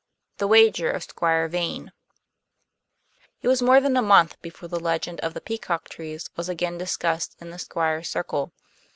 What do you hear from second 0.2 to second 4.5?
THE WAGER OF SQUIRE VANE It was more than a month